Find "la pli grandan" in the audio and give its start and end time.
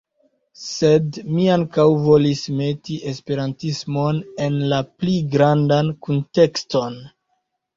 4.73-5.93